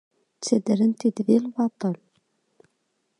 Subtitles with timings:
[0.37, 1.95] Ttadren-t-id di lbaṭel.